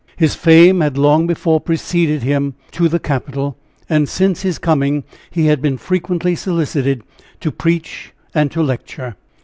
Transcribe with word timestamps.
His 0.17 0.33
fame 0.33 0.81
had 0.81 0.97
long 0.97 1.27
before 1.27 1.59
preceded 1.61 2.23
him 2.23 2.55
to 2.71 2.89
the 2.89 2.97
capital, 2.97 3.55
and 3.87 4.09
since 4.09 4.41
his 4.41 4.57
coming 4.57 5.03
he 5.29 5.45
had 5.45 5.61
been 5.61 5.77
frequently 5.77 6.33
solicited 6.35 7.03
to 7.39 7.51
preach 7.51 8.11
and 8.33 8.51
to 8.51 8.63
lecture. 8.63 9.15